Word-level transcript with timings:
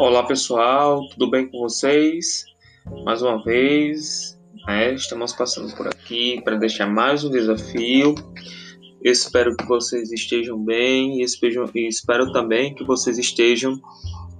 Olá 0.00 0.22
pessoal, 0.22 1.06
tudo 1.10 1.30
bem 1.30 1.50
com 1.50 1.58
vocês? 1.58 2.44
Mais 3.04 3.22
uma 3.22 3.42
vez, 3.44 4.38
né, 4.66 4.94
estamos 4.94 5.32
passando 5.32 5.74
por 5.76 5.86
aqui 5.86 6.40
para 6.42 6.56
deixar 6.56 6.86
mais 6.86 7.22
um 7.22 7.30
desafio. 7.30 8.14
Espero 9.02 9.56
que 9.56 9.66
vocês 9.66 10.10
estejam 10.10 10.58
bem 10.62 11.20
e 11.20 11.24
espero 11.24 12.32
também 12.32 12.74
que 12.74 12.84
vocês 12.84 13.18
estejam 13.18 13.80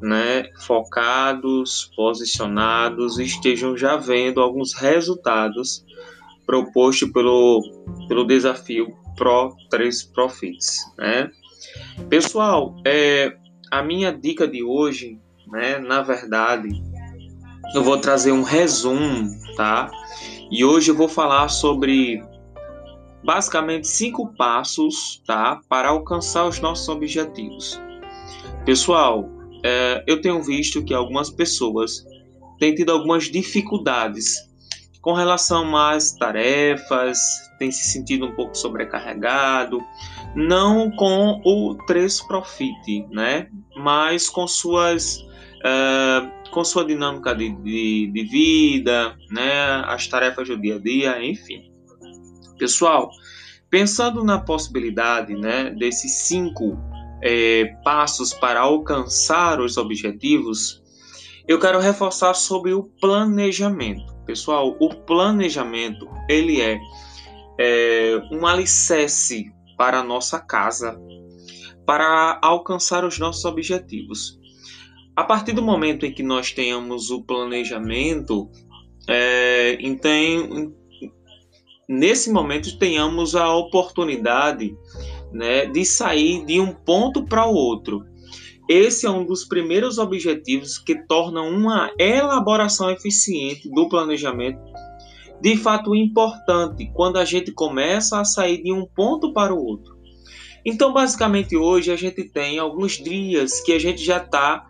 né, 0.01 0.51
focados, 0.67 1.91
posicionados 1.95 3.19
e 3.19 3.25
estejam 3.25 3.77
já 3.77 3.97
vendo 3.97 4.41
alguns 4.41 4.73
resultados 4.75 5.85
propostos 6.47 7.11
pelo, 7.11 7.62
pelo 8.09 8.25
desafio 8.25 8.93
Pro 9.17 9.55
3 9.71 10.03
Profits. 10.05 10.79
Né? 10.99 11.31
Pessoal, 12.08 12.75
é, 12.85 13.36
a 13.71 13.83
minha 13.83 14.13
dica 14.13 14.49
de 14.49 14.63
hoje, 14.63 15.19
né, 15.47 15.79
na 15.79 16.03
verdade, 16.03 16.69
eu 17.75 17.83
vou 17.83 17.99
trazer 17.99 18.33
um 18.33 18.43
resumo, 18.43 19.31
tá? 19.57 19.91
E 20.51 20.65
hoje 20.65 20.91
eu 20.91 20.96
vou 20.96 21.09
falar 21.09 21.49
sobre 21.49 22.23
basicamente 23.25 23.87
cinco 23.87 24.35
passos, 24.35 25.23
tá, 25.27 25.61
para 25.69 25.91
alcançar 25.91 26.46
os 26.46 26.59
nossos 26.59 26.89
objetivos. 26.89 27.81
Pessoal, 28.65 29.29
é, 29.65 30.03
eu 30.07 30.21
tenho 30.21 30.43
visto 30.43 30.82
que 30.85 30.93
algumas 30.93 31.31
pessoas 31.31 32.05
têm 32.59 32.75
tido 32.75 32.91
algumas 32.91 33.25
dificuldades 33.25 34.51
com 35.01 35.12
relação 35.12 35.77
às 35.77 36.12
tarefas, 36.12 37.19
têm 37.59 37.71
se 37.71 37.89
sentido 37.89 38.27
um 38.27 38.34
pouco 38.34 38.55
sobrecarregado, 38.57 39.81
não 40.34 40.91
com 40.91 41.41
o 41.44 41.75
3 41.86 42.22
Profit, 42.22 43.06
né? 43.11 43.48
Mas 43.77 44.28
com 44.28 44.47
suas 44.47 45.17
uh, 45.61 46.50
com 46.50 46.64
sua 46.64 46.84
dinâmica 46.84 47.34
de, 47.34 47.50
de, 47.62 48.11
de, 48.12 48.25
vida, 48.25 49.17
né? 49.31 49.83
As 49.87 50.06
tarefas 50.06 50.48
do 50.48 50.61
dia 50.61 50.77
a 50.77 50.78
dia, 50.78 51.25
enfim. 51.25 51.70
Pessoal, 52.59 53.11
pensando 53.69 54.25
na 54.25 54.39
possibilidade, 54.41 55.34
né? 55.34 55.70
Desses 55.70 56.12
cinco 56.27 56.78
é, 57.22 57.77
passos 57.84 58.33
para 58.33 58.61
alcançar 58.61 59.61
os 59.61 59.77
objetivos, 59.77 60.83
eu 61.47 61.59
quero 61.59 61.78
reforçar 61.78 62.34
sobre 62.34 62.72
o 62.72 62.84
planejamento. 63.00 64.15
Pessoal, 64.27 64.77
o 64.81 64.94
planejamento 64.94 66.09
ele 66.28 66.61
é, 66.61 66.78
é 67.59 68.22
um 68.33 68.47
alicerce 68.47 69.53
para 69.81 70.00
a 70.00 70.05
nossa 70.05 70.39
casa, 70.39 71.00
para 71.86 72.39
alcançar 72.42 73.03
os 73.03 73.19
nossos 73.19 73.47
objetivos. 73.47 74.39
A 75.17 75.25
partir 75.25 75.55
do 75.55 75.62
momento 75.62 76.05
em 76.05 76.12
que 76.12 76.22
nós 76.22 76.53
tenhamos 76.53 77.11
o 77.11 77.22
planejamento, 77.22 78.50
é, 79.09 79.78
então, 79.81 80.70
nesse 81.89 82.31
momento 82.31 82.78
tenhamos 82.78 83.34
a 83.34 83.56
oportunidade 83.56 84.77
né, 85.33 85.64
de 85.64 85.83
sair 85.87 86.44
de 86.44 86.61
um 86.61 86.75
ponto 86.75 87.25
para 87.25 87.47
o 87.47 87.55
outro. 87.55 88.05
Esse 88.69 89.06
é 89.06 89.11
um 89.11 89.25
dos 89.25 89.47
primeiros 89.47 89.97
objetivos 89.97 90.77
que 90.77 91.06
tornam 91.06 91.48
uma 91.48 91.91
elaboração 91.98 92.91
eficiente 92.91 93.67
do 93.70 93.89
planejamento 93.89 94.61
de 95.41 95.57
fato 95.57 95.95
importante 95.95 96.91
quando 96.95 97.19
a 97.19 97.25
gente 97.25 97.53
começa 97.53 98.21
a 98.21 98.25
sair 98.25 98.63
de 98.63 98.73
um 98.73 98.87
ponto 98.87 99.33
para 99.33 99.55
o 99.55 99.65
outro. 99.65 99.99
Então, 100.65 100.93
basicamente, 100.93 101.57
hoje 101.57 101.91
a 101.91 101.97
gente 101.97 102.25
tem 102.25 102.59
alguns 102.59 102.93
dias 102.93 103.61
que 103.61 103.73
a 103.73 103.79
gente 103.79 104.05
já 104.05 104.19
está 104.19 104.67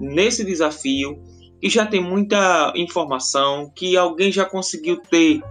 nesse 0.00 0.44
desafio 0.44 1.22
e 1.62 1.68
já 1.68 1.84
tem 1.86 2.02
muita 2.02 2.72
informação 2.76 3.70
que 3.74 3.96
alguém 3.96 4.32
já 4.32 4.44
conseguiu 4.44 5.00
ter 5.02 5.42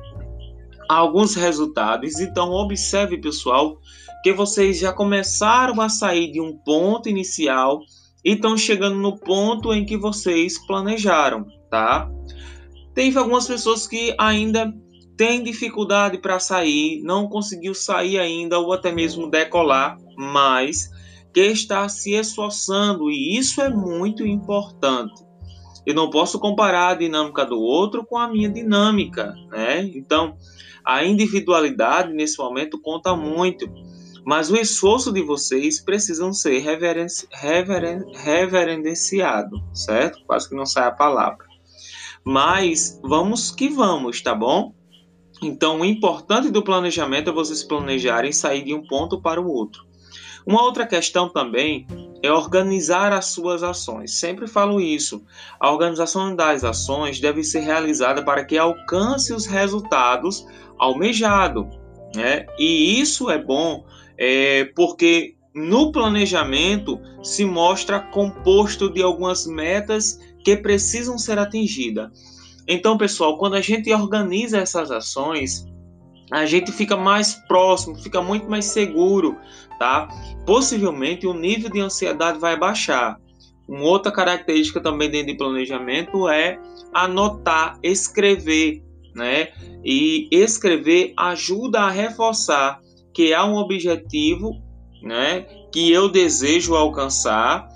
alguns 0.89 1.35
resultados. 1.35 2.19
Então, 2.19 2.51
observe, 2.51 3.17
pessoal, 3.17 3.77
que 4.23 4.33
vocês 4.33 4.79
já 4.79 4.91
começaram 4.91 5.79
a 5.81 5.89
sair 5.89 6.31
de 6.31 6.41
um 6.41 6.57
ponto 6.57 7.09
inicial 7.09 7.79
e 8.23 8.31
estão 8.31 8.57
chegando 8.57 8.95
no 8.95 9.17
ponto 9.19 9.73
em 9.73 9.85
que 9.85 9.97
vocês 9.97 10.57
planejaram, 10.65 11.45
tá? 11.69 12.09
Teve 12.93 13.17
algumas 13.17 13.47
pessoas 13.47 13.87
que 13.87 14.15
ainda 14.17 14.73
têm 15.17 15.43
dificuldade 15.43 16.17
para 16.17 16.39
sair, 16.39 17.01
não 17.03 17.27
conseguiu 17.27 17.73
sair 17.73 18.19
ainda 18.19 18.59
ou 18.59 18.73
até 18.73 18.91
mesmo 18.91 19.29
decolar, 19.29 19.97
mas 20.17 20.89
que 21.33 21.41
está 21.41 21.87
se 21.89 22.13
esforçando 22.13 23.09
e 23.09 23.37
isso 23.37 23.61
é 23.61 23.69
muito 23.69 24.25
importante. 24.25 25.23
Eu 25.85 25.95
não 25.95 26.09
posso 26.09 26.39
comparar 26.39 26.89
a 26.89 26.95
dinâmica 26.95 27.45
do 27.45 27.59
outro 27.59 28.05
com 28.05 28.17
a 28.17 28.27
minha 28.27 28.49
dinâmica, 28.49 29.33
né? 29.49 29.83
Então, 29.95 30.37
a 30.85 31.03
individualidade 31.03 32.13
nesse 32.13 32.37
momento 32.37 32.79
conta 32.79 33.15
muito, 33.15 33.69
mas 34.25 34.49
o 34.49 34.55
esforço 34.55 35.11
de 35.11 35.21
vocês 35.21 35.81
precisam 35.81 36.31
ser 36.31 36.59
reveren 36.59 37.07
reverenciado, 38.13 39.61
certo? 39.73 40.23
Quase 40.25 40.47
que 40.47 40.55
não 40.55 40.65
sai 40.65 40.87
a 40.87 40.91
palavra. 40.91 41.52
Mas 42.23 42.99
vamos 43.03 43.51
que 43.51 43.69
vamos, 43.69 44.21
tá 44.21 44.33
bom? 44.33 44.73
Então, 45.41 45.81
o 45.81 45.85
importante 45.85 46.49
do 46.49 46.63
planejamento 46.63 47.29
é 47.29 47.33
vocês 47.33 47.63
planejarem 47.63 48.31
sair 48.31 48.63
de 48.63 48.73
um 48.73 48.85
ponto 48.85 49.21
para 49.21 49.41
o 49.41 49.47
outro. 49.47 49.85
Uma 50.45 50.63
outra 50.63 50.85
questão 50.85 51.29
também 51.29 51.87
é 52.21 52.31
organizar 52.31 53.11
as 53.11 53.27
suas 53.27 53.63
ações. 53.63 54.19
Sempre 54.19 54.47
falo 54.47 54.79
isso. 54.79 55.23
A 55.59 55.71
organização 55.71 56.35
das 56.35 56.63
ações 56.63 57.19
deve 57.19 57.43
ser 57.43 57.61
realizada 57.61 58.23
para 58.23 58.45
que 58.45 58.57
alcance 58.57 59.33
os 59.33 59.45
resultados 59.45 60.45
almejados. 60.77 61.65
Né? 62.15 62.45
E 62.57 62.99
isso 62.99 63.29
é 63.29 63.37
bom 63.37 63.85
é, 64.17 64.65
porque 64.75 65.35
no 65.53 65.91
planejamento 65.91 66.99
se 67.21 67.45
mostra 67.45 67.99
composto 67.99 68.89
de 68.89 69.01
algumas 69.01 69.45
metas 69.45 70.19
que 70.43 70.57
precisam 70.57 71.17
ser 71.17 71.39
atingidas. 71.39 72.09
Então, 72.67 72.97
pessoal, 72.97 73.37
quando 73.37 73.55
a 73.55 73.61
gente 73.61 73.91
organiza 73.93 74.59
essas 74.59 74.91
ações, 74.91 75.65
a 76.31 76.45
gente 76.45 76.71
fica 76.71 76.95
mais 76.95 77.35
próximo, 77.47 77.95
fica 77.95 78.21
muito 78.21 78.49
mais 78.49 78.65
seguro, 78.65 79.37
tá? 79.77 80.07
Possivelmente 80.45 81.27
o 81.27 81.33
nível 81.33 81.69
de 81.69 81.79
ansiedade 81.79 82.39
vai 82.39 82.57
baixar. 82.57 83.19
Uma 83.67 83.83
outra 83.83 84.11
característica 84.11 84.81
também 84.81 85.09
dentro 85.09 85.27
de 85.27 85.37
planejamento 85.37 86.27
é 86.27 86.59
anotar, 86.93 87.77
escrever, 87.83 88.81
né? 89.13 89.49
E 89.83 90.27
escrever 90.31 91.13
ajuda 91.17 91.81
a 91.81 91.89
reforçar 91.89 92.79
que 93.13 93.33
há 93.33 93.45
um 93.45 93.55
objetivo, 93.55 94.61
né? 95.01 95.41
Que 95.71 95.91
eu 95.91 96.09
desejo 96.09 96.75
alcançar 96.75 97.67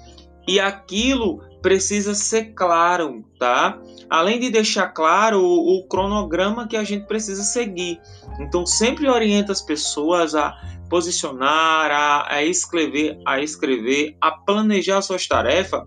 e 0.48 0.60
aquilo 0.60 1.42
precisa 1.62 2.14
ser 2.14 2.54
claro, 2.54 3.24
tá? 3.40 3.80
Além 4.10 4.40
de 4.40 4.50
deixar 4.50 4.90
claro 4.90 5.42
o, 5.42 5.78
o, 5.78 5.88
cronograma 5.88 6.68
que 6.68 6.78
a 6.78 6.84
gente 6.84 7.06
precisa 7.08 7.44
seguir. 7.44 8.00
Então, 8.40 8.66
sempre 8.66 9.10
orienta 9.10 9.52
as 9.52 9.62
pessoas 9.62 10.36
a 10.36 10.56
posicionar, 10.90 11.92
a, 11.92 12.36
a 12.36 12.44
escrever, 12.44 13.20
a 13.26 13.42
escrever, 13.42 14.16
a 14.22 14.32
planejar 14.32 15.02
suas 15.02 15.28
tarefas, 15.28 15.82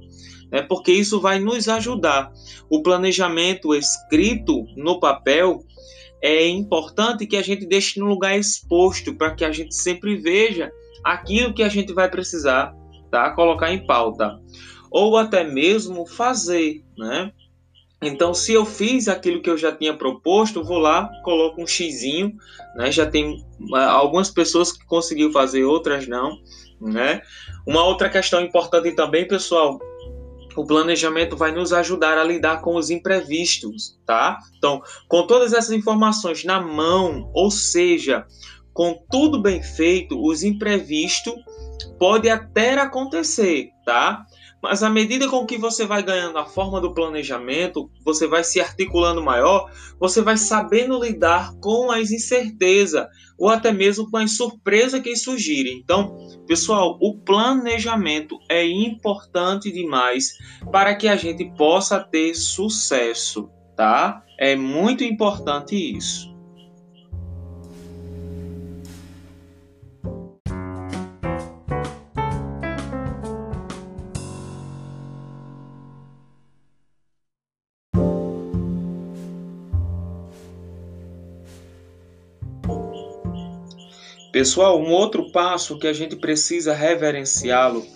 né? 0.50 0.62
Porque 0.62 0.92
isso 0.92 1.20
vai 1.20 1.38
nos 1.38 1.69
ajudar. 1.69 2.31
O 2.69 2.82
planejamento 2.82 3.75
escrito 3.75 4.66
no 4.76 5.00
papel 5.00 5.64
é 6.22 6.47
importante 6.47 7.26
que 7.26 7.37
a 7.37 7.42
gente 7.42 7.66
deixe 7.66 7.98
no 7.98 8.06
lugar 8.06 8.38
exposto 8.38 9.14
para 9.14 9.34
que 9.34 9.44
a 9.44 9.52
gente 9.52 9.75
sempre 9.75 10.16
veja 10.16 10.70
aquilo 11.02 11.55
que 11.55 11.62
a 11.62 11.69
gente 11.69 11.94
vai 11.94 12.11
precisar, 12.11 12.75
tá? 13.11 13.31
Colocar 13.31 13.72
em 13.72 13.87
pauta 13.87 14.38
ou 14.90 15.16
até 15.16 15.44
mesmo 15.44 16.06
fazer, 16.06 16.84
né? 16.96 17.32
Então, 18.02 18.32
se 18.32 18.52
eu 18.54 18.64
fiz 18.64 19.08
aquilo 19.08 19.42
que 19.42 19.50
eu 19.50 19.58
já 19.58 19.70
tinha 19.70 19.94
proposto, 19.94 20.64
vou 20.64 20.78
lá, 20.78 21.10
coloco 21.22 21.62
um 21.62 21.66
xizinho, 21.66 22.34
né? 22.75 22.90
Já 22.90 23.06
tem 23.06 23.44
ah, 23.75 23.90
algumas 23.90 24.31
pessoas 24.31 24.72
que 24.72 24.84
conseguiu 24.87 25.31
fazer, 25.31 25.64
outras 25.64 26.08
não, 26.08 26.38
né? 26.81 27.20
Uma 27.66 27.84
outra 27.84 28.08
questão 28.08 28.40
importante 28.40 28.92
também, 28.92 29.28
pessoal, 29.28 29.78
o 30.56 30.66
planejamento 30.66 31.36
vai 31.36 31.52
nos 31.52 31.72
ajudar 31.72 32.19
a 32.19 32.25
lidar 32.25 32.62
com 32.62 32.75
os 32.75 32.88
imprevistos, 32.90 33.98
tá? 34.06 34.38
Então, 34.56 34.82
com 35.06 35.26
todas 35.26 35.52
essas 35.52 35.72
informações 35.72 36.43
na 36.43 36.60
mão, 36.60 37.31
ou 37.34 37.50
seja, 37.50 38.26
com 38.72 38.98
tudo 39.10 39.40
bem 39.40 39.62
feito, 39.62 40.20
os 40.22 40.43
imprevistos 40.43 41.34
pode 41.98 42.28
até 42.28 42.75
acontecer, 42.78 43.69
tá? 43.84 44.25
Mas 44.62 44.82
à 44.82 44.90
medida 44.90 45.28
com 45.28 45.46
que 45.46 45.56
você 45.56 45.86
vai 45.86 46.02
ganhando 46.02 46.38
a 46.38 46.44
forma 46.44 46.80
do 46.80 46.92
planejamento, 46.92 47.90
você 48.04 48.26
vai 48.26 48.44
se 48.44 48.60
articulando 48.60 49.22
maior, 49.22 49.70
você 49.98 50.20
vai 50.20 50.36
sabendo 50.36 51.02
lidar 51.02 51.52
com 51.60 51.90
as 51.90 52.10
incertezas 52.10 53.06
ou 53.38 53.48
até 53.48 53.72
mesmo 53.72 54.10
com 54.10 54.18
as 54.18 54.36
surpresas 54.36 55.00
que 55.00 55.16
surgirem. 55.16 55.78
Então, 55.82 56.14
pessoal, 56.46 56.98
o 57.00 57.16
planejamento 57.18 58.38
é 58.50 58.66
importante 58.66 59.72
demais 59.72 60.32
para 60.70 60.94
que 60.94 61.08
a 61.08 61.16
gente 61.16 61.50
possa 61.56 61.98
ter 61.98 62.34
sucesso, 62.34 63.48
tá? 63.74 64.22
É 64.38 64.54
muito 64.54 65.02
importante 65.02 65.74
isso. 65.74 66.30
Pessoal, 84.40 84.81
um 84.81 84.90
outro 84.90 85.31
passo 85.31 85.78
que 85.78 85.87
a 85.87 85.92
gente 85.92 86.16
precisa 86.16 86.72
reverenciá-lo 86.72 87.87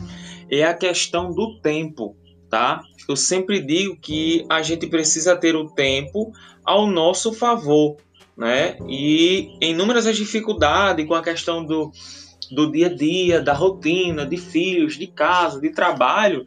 é 0.51 0.63
a 0.63 0.75
questão 0.75 1.33
do 1.33 1.59
tempo, 1.61 2.19
tá? 2.51 2.83
Eu 3.09 3.17
sempre 3.17 3.63
digo 3.63 3.97
que 3.97 4.45
a 4.51 4.61
gente 4.61 4.87
precisa 4.87 5.35
ter 5.35 5.57
o 5.57 5.71
tempo 5.71 6.33
ao 6.63 6.87
nosso 6.87 7.33
favor, 7.33 7.97
né? 8.37 8.77
E 8.87 9.57
inúmeras 9.59 10.07
as 10.07 10.19
dificuldades 10.19 11.07
com 11.07 11.15
a 11.15 11.23
questão 11.23 11.65
do, 11.65 11.91
do 12.51 12.71
dia 12.71 12.89
a 12.89 12.95
dia, 12.95 13.41
da 13.41 13.55
rotina, 13.55 14.27
de 14.27 14.37
filhos, 14.37 14.99
de 14.99 15.07
casa, 15.07 15.59
de 15.59 15.71
trabalho, 15.71 16.45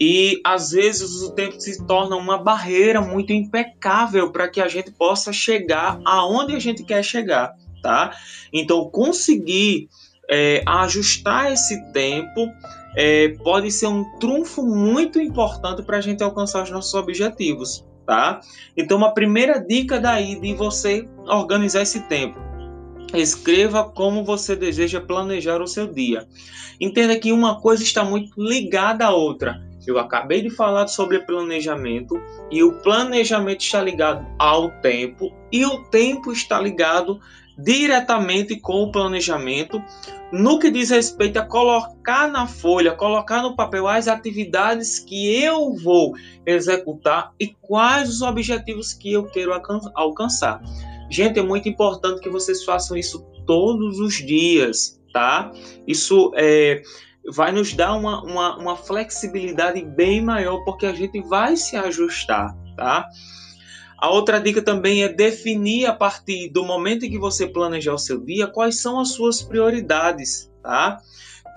e 0.00 0.40
às 0.44 0.70
vezes 0.70 1.20
o 1.20 1.32
tempo 1.32 1.60
se 1.60 1.84
torna 1.84 2.14
uma 2.14 2.38
barreira 2.38 3.00
muito 3.00 3.32
impecável 3.32 4.30
para 4.30 4.48
que 4.48 4.60
a 4.60 4.68
gente 4.68 4.92
possa 4.92 5.32
chegar 5.32 6.00
aonde 6.04 6.54
a 6.54 6.60
gente 6.60 6.84
quer 6.84 7.02
chegar 7.02 7.52
tá? 7.82 8.16
Então, 8.52 8.88
conseguir 8.88 9.88
é, 10.30 10.62
ajustar 10.66 11.52
esse 11.52 11.82
tempo 11.92 12.48
é, 12.96 13.30
pode 13.42 13.70
ser 13.70 13.86
um 13.86 14.04
trunfo 14.18 14.62
muito 14.62 15.20
importante 15.20 15.82
para 15.82 15.98
a 15.98 16.00
gente 16.00 16.22
alcançar 16.22 16.62
os 16.62 16.70
nossos 16.70 16.94
objetivos, 16.94 17.84
tá? 18.06 18.40
Então, 18.76 18.96
uma 18.96 19.12
primeira 19.12 19.58
dica 19.58 19.98
daí 19.98 20.38
de 20.40 20.54
você 20.54 21.08
organizar 21.26 21.82
esse 21.82 22.00
tempo. 22.08 22.38
Escreva 23.14 23.84
como 23.84 24.24
você 24.24 24.56
deseja 24.56 25.00
planejar 25.00 25.60
o 25.60 25.66
seu 25.66 25.86
dia. 25.86 26.26
Entenda 26.80 27.18
que 27.18 27.30
uma 27.30 27.60
coisa 27.60 27.82
está 27.82 28.02
muito 28.02 28.32
ligada 28.42 29.06
à 29.06 29.10
outra. 29.10 29.60
Eu 29.86 29.98
acabei 29.98 30.42
de 30.42 30.50
falar 30.50 30.86
sobre 30.86 31.18
planejamento 31.20 32.20
e 32.50 32.62
o 32.62 32.72
planejamento 32.80 33.60
está 33.60 33.82
ligado 33.82 34.24
ao 34.38 34.70
tempo 34.80 35.32
e 35.50 35.66
o 35.66 35.82
tempo 35.84 36.32
está 36.32 36.60
ligado 36.60 37.20
diretamente 37.58 38.58
com 38.58 38.84
o 38.84 38.92
planejamento 38.92 39.82
no 40.32 40.58
que 40.58 40.70
diz 40.70 40.88
respeito 40.88 41.38
a 41.38 41.44
colocar 41.44 42.26
na 42.26 42.46
folha, 42.46 42.94
colocar 42.94 43.42
no 43.42 43.54
papel 43.54 43.86
as 43.86 44.08
atividades 44.08 44.98
que 44.98 45.42
eu 45.42 45.74
vou 45.74 46.14
executar 46.46 47.32
e 47.38 47.48
quais 47.60 48.08
os 48.08 48.22
objetivos 48.22 48.94
que 48.94 49.12
eu 49.12 49.24
quero 49.24 49.52
alcançar. 49.94 50.62
Gente, 51.10 51.38
é 51.38 51.42
muito 51.42 51.68
importante 51.68 52.22
que 52.22 52.30
vocês 52.30 52.64
façam 52.64 52.96
isso 52.96 53.22
todos 53.46 53.98
os 54.00 54.14
dias, 54.14 54.98
tá? 55.12 55.52
Isso 55.86 56.32
é, 56.34 56.80
vai 57.30 57.52
nos 57.52 57.74
dar 57.74 57.94
uma, 57.94 58.22
uma, 58.22 58.56
uma 58.56 58.76
flexibilidade 58.76 59.82
bem 59.84 60.22
maior, 60.22 60.64
porque 60.64 60.86
a 60.86 60.94
gente 60.94 61.20
vai 61.20 61.56
se 61.56 61.76
ajustar, 61.76 62.56
tá? 62.74 63.06
A 64.02 64.10
outra 64.10 64.40
dica 64.40 64.60
também 64.60 65.04
é 65.04 65.08
definir 65.08 65.86
a 65.86 65.92
partir 65.92 66.48
do 66.48 66.64
momento 66.64 67.04
em 67.04 67.08
que 67.08 67.20
você 67.20 67.46
planejar 67.46 67.94
o 67.94 67.98
seu 67.98 68.18
dia 68.18 68.48
quais 68.48 68.82
são 68.82 68.98
as 68.98 69.12
suas 69.12 69.40
prioridades, 69.40 70.50
tá? 70.60 70.98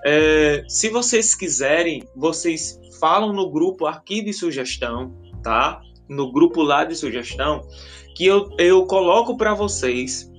É, 0.04 0.62
se 0.68 0.88
vocês 0.88 1.34
quiserem, 1.34 2.04
vocês 2.14 2.78
falam 3.00 3.32
no 3.32 3.50
grupo 3.50 3.84
aqui 3.84 4.22
de 4.22 4.32
sugestão, 4.32 5.12
tá? 5.42 5.80
No 6.08 6.30
grupo 6.30 6.62
lá 6.62 6.84
de 6.84 6.94
sugestão, 6.94 7.66
que 8.14 8.24
eu, 8.24 8.48
eu 8.58 8.86
coloco 8.86 9.36
para 9.36 9.52
vocês 9.52 10.30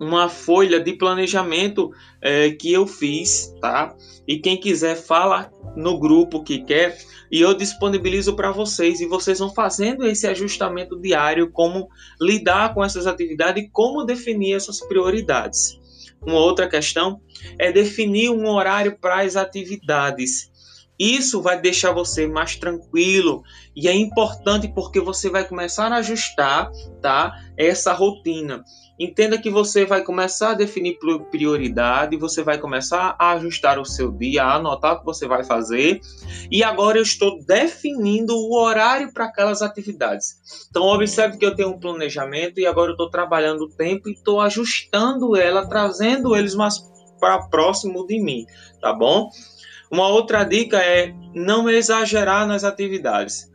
uma 0.00 0.30
folha 0.30 0.80
de 0.80 0.94
planejamento 0.94 1.90
é, 2.22 2.50
que 2.50 2.72
eu 2.72 2.86
fiz, 2.86 3.54
tá? 3.60 3.94
E 4.26 4.38
quem 4.38 4.58
quiser 4.58 4.96
fala 4.96 5.52
no 5.76 5.98
grupo 6.00 6.42
que 6.42 6.64
quer 6.64 6.98
e 7.30 7.40
eu 7.40 7.54
disponibilizo 7.54 8.34
para 8.34 8.50
vocês 8.50 9.00
e 9.00 9.06
vocês 9.06 9.38
vão 9.38 9.52
fazendo 9.54 10.06
esse 10.06 10.26
ajustamento 10.26 10.98
diário, 10.98 11.50
como 11.50 11.88
lidar 12.20 12.74
com 12.74 12.82
essas 12.82 13.06
atividades 13.06 13.62
e 13.62 13.68
como 13.68 14.04
definir 14.04 14.54
essas 14.54 14.80
prioridades. 14.80 15.78
Uma 16.26 16.38
outra 16.38 16.68
questão 16.68 17.20
é 17.58 17.70
definir 17.70 18.30
um 18.30 18.48
horário 18.48 18.98
para 18.98 19.20
as 19.20 19.36
atividades. 19.36 20.49
Isso 21.00 21.40
vai 21.40 21.58
deixar 21.58 21.92
você 21.92 22.26
mais 22.26 22.56
tranquilo 22.56 23.42
e 23.74 23.88
é 23.88 23.94
importante 23.94 24.68
porque 24.68 25.00
você 25.00 25.30
vai 25.30 25.48
começar 25.48 25.90
a 25.90 25.96
ajustar, 25.96 26.70
tá? 27.00 27.32
Essa 27.56 27.94
rotina. 27.94 28.62
Entenda 28.98 29.38
que 29.38 29.48
você 29.48 29.86
vai 29.86 30.04
começar 30.04 30.50
a 30.50 30.54
definir 30.54 30.98
prioridade, 31.30 32.18
você 32.18 32.42
vai 32.42 32.58
começar 32.58 33.16
a 33.18 33.30
ajustar 33.30 33.78
o 33.78 33.84
seu 33.86 34.12
dia, 34.12 34.44
a 34.44 34.56
anotar 34.56 34.92
o 34.92 34.98
que 34.98 35.06
você 35.06 35.26
vai 35.26 35.42
fazer. 35.42 36.02
E 36.50 36.62
agora 36.62 36.98
eu 36.98 37.02
estou 37.02 37.42
definindo 37.46 38.36
o 38.36 38.60
horário 38.60 39.10
para 39.10 39.24
aquelas 39.24 39.62
atividades. 39.62 40.66
Então, 40.68 40.82
observe 40.82 41.38
que 41.38 41.46
eu 41.46 41.56
tenho 41.56 41.70
um 41.70 41.80
planejamento 41.80 42.60
e 42.60 42.66
agora 42.66 42.90
eu 42.90 42.94
estou 42.94 43.08
trabalhando 43.08 43.62
o 43.62 43.70
tempo 43.70 44.06
e 44.06 44.12
estou 44.12 44.38
ajustando 44.38 45.34
ela, 45.34 45.66
trazendo 45.66 46.36
eles 46.36 46.54
mais 46.54 46.78
para 47.18 47.48
próximo 47.48 48.06
de 48.06 48.20
mim, 48.20 48.44
tá 48.82 48.92
bom? 48.92 49.30
Uma 49.90 50.08
outra 50.08 50.44
dica 50.44 50.78
é 50.78 51.12
não 51.34 51.68
exagerar 51.68 52.46
nas 52.46 52.64
atividades. 52.64 53.50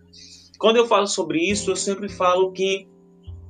Quando 0.60 0.78
eu 0.78 0.88
falo 0.88 1.08
sobre 1.08 1.40
isso, 1.40 1.72
eu 1.72 1.76
sempre 1.76 2.10
falo 2.10 2.52
que 2.52 2.88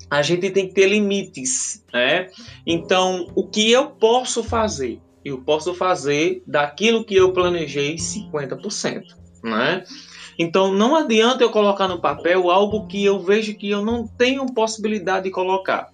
a 0.10 0.22
gente 0.22 0.52
tem 0.52 0.68
que 0.68 0.74
ter 0.74 0.88
limites, 0.88 1.84
né? 1.92 2.30
Então, 2.66 3.28
o 3.36 3.48
que 3.48 3.72
eu 3.72 3.88
posso 3.90 4.44
fazer? 4.44 5.02
Eu 5.24 5.40
posso 5.40 5.74
fazer 5.74 6.44
daquilo 6.46 7.04
que 7.04 7.16
eu 7.16 7.34
planejei 7.34 7.96
50%, 7.96 9.02
né? 9.44 9.84
Então, 10.38 10.72
não 10.72 10.96
adianta 10.96 11.44
eu 11.44 11.50
colocar 11.50 11.88
no 11.88 12.00
papel 12.00 12.52
algo 12.52 12.86
que 12.88 13.04
eu 13.04 13.20
vejo 13.20 13.56
que 13.56 13.70
eu 13.70 13.84
não 13.84 14.08
tenho 14.08 14.46
possibilidade 14.54 15.24
de 15.24 15.32
colocar. 15.32 15.90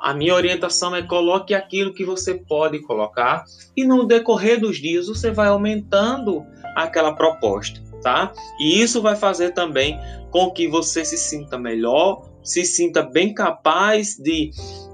A 0.00 0.12
minha 0.14 0.34
orientação 0.34 0.94
é 0.94 1.02
coloque 1.02 1.54
aquilo 1.54 1.92
que 1.92 2.04
você 2.04 2.34
pode 2.34 2.80
colocar 2.80 3.44
e 3.76 3.84
no 3.84 4.04
decorrer 4.04 4.60
dos 4.60 4.78
dias 4.78 5.08
você 5.08 5.30
vai 5.30 5.48
aumentando 5.48 6.44
aquela 6.74 7.12
proposta, 7.14 7.80
tá? 8.02 8.32
E 8.60 8.80
isso 8.80 9.00
vai 9.00 9.16
fazer 9.16 9.52
também 9.52 9.98
com 10.30 10.50
que 10.50 10.68
você 10.68 11.04
se 11.04 11.16
sinta 11.16 11.58
melhor, 11.58 12.28
se 12.42 12.64
sinta 12.64 13.02
bem 13.02 13.32
capaz 13.32 14.16
de 14.16 14.50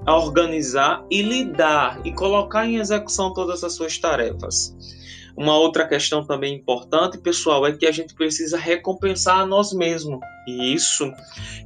organizar 0.07 1.05
e 1.11 1.21
lidar 1.21 1.99
e 2.05 2.11
colocar 2.13 2.65
em 2.65 2.77
execução 2.77 3.33
todas 3.33 3.63
as 3.63 3.73
suas 3.73 3.97
tarefas. 3.97 4.75
Uma 5.35 5.57
outra 5.57 5.87
questão 5.87 6.25
também 6.25 6.55
importante, 6.55 7.17
pessoal, 7.17 7.65
é 7.65 7.71
que 7.71 7.87
a 7.87 7.91
gente 7.91 8.13
precisa 8.13 8.57
recompensar 8.57 9.39
a 9.39 9.45
nós 9.45 9.73
mesmos. 9.73 10.19
E 10.47 10.73
isso, 10.73 11.11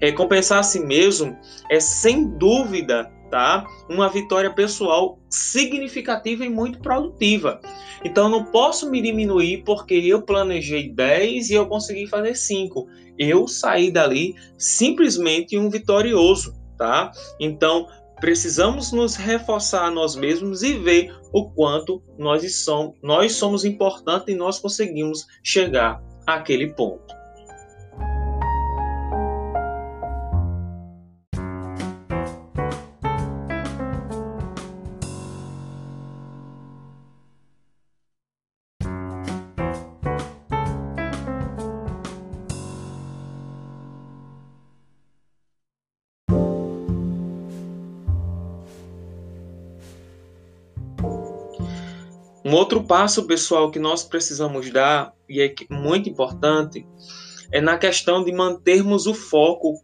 recompensar 0.02 0.60
a 0.60 0.64
si 0.64 0.80
mesmo 0.80 1.38
é 1.70 1.80
sem 1.80 2.26
dúvida 2.38 3.12
tá? 3.30 3.66
Uma 3.90 4.10
vitória 4.10 4.54
pessoal 4.54 5.20
significativa 5.30 6.46
e 6.46 6.50
muito 6.50 6.80
produtiva. 6.80 7.60
Então 8.04 8.30
não 8.30 8.46
posso 8.46 8.90
me 8.90 9.02
diminuir 9.02 9.64
porque 9.64 9.96
eu 9.96 10.22
planejei 10.22 10.90
10 10.90 11.50
e 11.50 11.54
eu 11.54 11.68
consegui 11.68 12.08
fazer 12.08 12.36
5. 12.36 12.88
Eu 13.18 13.48
saí 13.48 13.92
dali 13.92 14.36
simplesmente 14.58 15.58
um 15.58 15.70
vitorioso, 15.70 16.54
tá? 16.78 17.12
Então 17.40 17.88
precisamos 18.20 18.92
nos 18.92 19.16
reforçar 19.16 19.86
a 19.86 19.92
nós 19.92 20.16
mesmos 20.16 20.64
e 20.64 20.74
ver 20.74 21.16
o 21.32 21.50
quanto 21.52 22.02
nós 22.18 22.56
somos, 22.56 22.96
nós 23.02 23.34
somos 23.34 23.64
importantes 23.64 24.34
e 24.34 24.38
nós 24.38 24.60
conseguimos 24.60 25.26
chegar 25.44 26.02
àquele 26.26 26.74
ponto. 26.74 27.17
Outro 52.58 52.84
passo, 52.84 53.26
pessoal, 53.26 53.70
que 53.70 53.80
nós 53.80 54.04
precisamos 54.04 54.70
dar, 54.72 55.14
e 55.30 55.42
é 55.42 55.54
muito 55.70 56.10
importante, 56.10 56.86
é 57.52 57.62
na 57.62 57.78
questão 57.78 58.24
de 58.24 58.32
mantermos 58.32 59.06
o 59.06 59.14
foco 59.14 59.76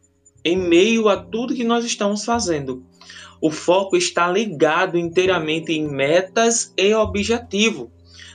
em 0.43 0.57
meio 0.57 1.07
a 1.07 1.15
tudo 1.15 1.55
que 1.55 1.63
nós 1.63 1.85
estamos 1.85 2.25
fazendo. 2.25 2.83
O 3.41 3.51
foco 3.51 3.95
está 3.95 4.29
ligado 4.29 4.97
inteiramente 4.97 5.71
em 5.71 5.87
metas 5.87 6.73
e 6.77 6.93
objetivo. 6.93 7.91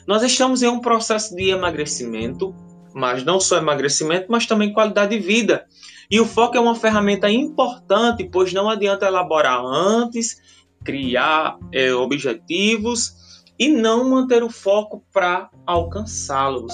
Nós 0.06 0.22
estamos 0.22 0.62
em 0.62 0.68
um 0.68 0.80
processo 0.80 1.34
de 1.34 1.50
emagrecimento, 1.50 2.54
mas 2.94 3.24
não 3.24 3.40
só 3.40 3.58
emagrecimento, 3.58 4.26
mas 4.30 4.46
também 4.46 4.72
qualidade 4.72 5.16
de 5.16 5.22
vida. 5.22 5.66
E 6.10 6.20
o 6.20 6.24
foco 6.24 6.56
é 6.56 6.60
uma 6.60 6.74
ferramenta 6.74 7.30
importante, 7.30 8.28
pois 8.30 8.52
não 8.52 8.70
adianta 8.70 9.06
elaborar 9.06 9.62
antes, 9.62 10.40
criar 10.84 11.58
é, 11.72 11.92
objetivos 11.92 13.18
e 13.58 13.68
não 13.68 14.08
manter 14.08 14.42
o 14.42 14.50
foco 14.50 15.04
para 15.12 15.50
alcançá-los. 15.66 16.72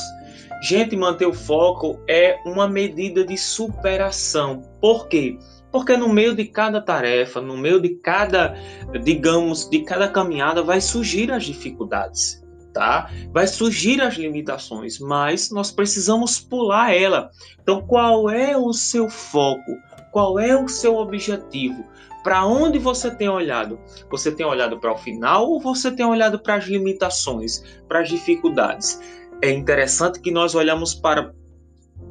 Gente, 0.63 0.97
manter 0.97 1.27
o 1.27 1.33
foco 1.33 2.01
é 2.09 2.39
uma 2.47 2.69
medida 2.69 3.25
de 3.25 3.37
superação. 3.37 4.63
Por 4.81 5.09
quê? 5.09 5.39
Porque 5.71 5.97
no 5.97 6.09
meio 6.09 6.35
de 6.35 6.45
cada 6.45 6.81
tarefa, 6.81 7.41
no 7.41 7.57
meio 7.57 7.81
de 7.81 7.97
cada, 7.97 8.55
digamos, 9.03 9.69
de 9.69 9.81
cada 9.81 10.09
caminhada, 10.09 10.63
vai 10.63 10.81
surgir 10.81 11.33
as 11.33 11.45
dificuldades, 11.45 12.43
tá? 12.73 13.11
Vai 13.33 13.47
surgir 13.47 14.01
as 14.01 14.15
limitações, 14.15 14.99
mas 14.99 15.51
nós 15.51 15.71
precisamos 15.73 16.39
pular 16.39 16.95
ela. 16.95 17.31
Então, 17.61 17.83
qual 17.83 18.31
é 18.31 18.57
o 18.57 18.73
seu 18.73 19.11
foco? 19.11 19.73
Qual 20.13 20.39
é 20.39 20.57
o 20.57 20.69
seu 20.69 20.97
objetivo? 20.97 21.85
Para 22.25 22.45
onde 22.45 22.79
você 22.79 23.15
tem 23.15 23.29
olhado? 23.29 23.79
Você 24.11 24.33
tem 24.33 24.45
olhado 24.45 24.81
para 24.81 24.93
o 24.93 24.99
final 24.99 25.49
ou 25.49 25.61
você 25.61 25.93
tem 25.93 26.05
olhado 26.05 26.41
para 26.41 26.57
as 26.57 26.65
limitações, 26.65 27.63
para 27.87 28.01
as 28.01 28.09
dificuldades? 28.09 28.99
é 29.45 29.51
interessante 29.51 30.21
que 30.21 30.31
nós 30.31 30.55
olhamos 30.55 30.95
para 30.95 31.35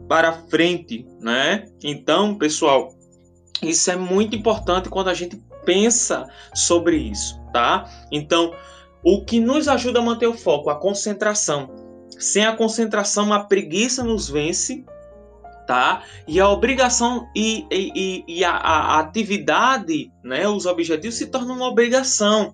para 0.07 0.33
frente, 0.33 1.07
né? 1.19 1.65
Então, 1.83 2.37
pessoal, 2.37 2.93
isso 3.61 3.89
é 3.89 3.95
muito 3.95 4.35
importante 4.35 4.89
quando 4.89 5.07
a 5.07 5.13
gente 5.13 5.41
pensa 5.65 6.27
sobre 6.53 6.97
isso, 6.97 7.39
tá? 7.51 7.89
Então, 8.11 8.53
o 9.03 9.23
que 9.23 9.39
nos 9.39 9.67
ajuda 9.67 9.99
a 9.99 10.01
manter 10.01 10.27
o 10.27 10.37
foco, 10.37 10.69
a 10.69 10.75
concentração. 10.75 11.73
Sem 12.19 12.45
a 12.45 12.55
concentração, 12.55 13.33
a 13.33 13.39
preguiça 13.39 14.03
nos 14.03 14.29
vence, 14.29 14.85
tá? 15.65 16.03
E 16.27 16.39
a 16.39 16.49
obrigação 16.49 17.27
e, 17.35 17.65
e, 17.71 18.23
e 18.27 18.43
a, 18.43 18.51
a, 18.51 18.99
atividade, 18.99 20.11
né? 20.23 20.47
Os 20.47 20.65
objetivos 20.65 21.15
se 21.15 21.27
tornam 21.27 21.55
uma 21.55 21.67
obrigação. 21.67 22.53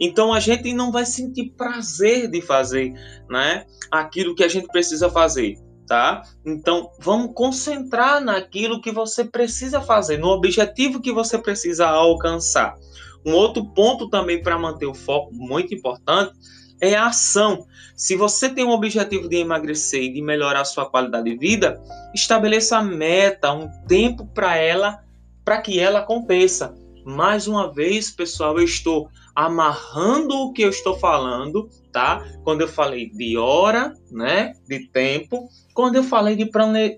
Então 0.00 0.32
a 0.32 0.40
gente 0.40 0.72
não 0.72 0.92
vai 0.92 1.04
sentir 1.04 1.52
prazer 1.56 2.30
de 2.30 2.40
fazer, 2.40 2.92
né? 3.28 3.64
Aquilo 3.90 4.34
que 4.34 4.44
a 4.44 4.48
gente 4.48 4.68
precisa 4.68 5.10
fazer, 5.10 5.56
tá? 5.86 6.22
Então 6.46 6.90
vamos 7.00 7.32
concentrar 7.34 8.20
naquilo 8.20 8.80
que 8.80 8.92
você 8.92 9.24
precisa 9.24 9.80
fazer, 9.80 10.18
no 10.18 10.28
objetivo 10.28 11.00
que 11.00 11.12
você 11.12 11.38
precisa 11.38 11.88
alcançar. 11.88 12.74
Um 13.26 13.32
outro 13.32 13.64
ponto 13.74 14.08
também 14.08 14.40
para 14.40 14.58
manter 14.58 14.86
o 14.86 14.94
foco 14.94 15.34
muito 15.34 15.74
importante 15.74 16.32
é 16.80 16.94
a 16.94 17.06
ação. 17.06 17.66
Se 17.96 18.14
você 18.16 18.48
tem 18.48 18.64
um 18.64 18.70
objetivo 18.70 19.28
de 19.28 19.36
emagrecer 19.36 20.02
e 20.02 20.12
de 20.12 20.22
melhorar 20.22 20.60
a 20.60 20.64
sua 20.64 20.88
qualidade 20.88 21.30
de 21.30 21.36
vida, 21.36 21.82
estabeleça 22.14 22.78
a 22.78 22.82
meta, 22.82 23.52
um 23.52 23.68
tempo 23.86 24.26
para 24.26 24.56
ela, 24.56 25.02
para 25.44 25.60
que 25.60 25.80
ela 25.80 26.00
aconteça. 26.00 26.74
Mais 27.04 27.48
uma 27.48 27.72
vez, 27.72 28.10
pessoal, 28.10 28.58
eu 28.58 28.64
estou 28.64 29.08
amarrando 29.34 30.34
o 30.34 30.52
que 30.52 30.62
eu 30.62 30.68
estou 30.68 30.98
falando, 30.98 31.68
tá? 31.92 32.24
Quando 32.42 32.62
eu 32.62 32.68
falei 32.68 33.08
de 33.08 33.36
hora, 33.36 33.94
né, 34.10 34.52
de 34.68 34.88
tempo, 34.88 35.48
quando 35.72 35.94
eu 35.94 36.02
falei 36.02 36.34
de 36.34 36.50